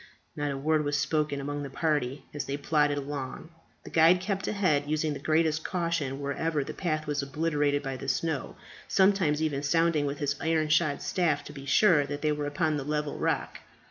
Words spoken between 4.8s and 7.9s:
using the greatest caution wherever the path was obliterated